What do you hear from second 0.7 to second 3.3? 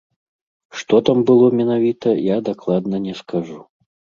Што там было менавіта, я дакладна не